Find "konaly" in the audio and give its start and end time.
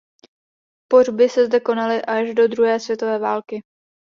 1.59-2.01